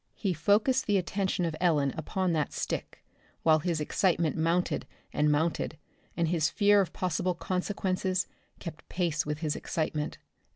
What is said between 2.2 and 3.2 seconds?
that stick,